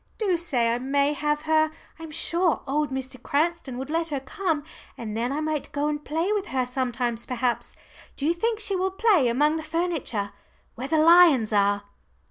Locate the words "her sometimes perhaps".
6.47-7.75